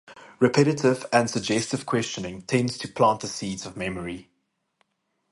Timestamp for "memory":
3.77-4.31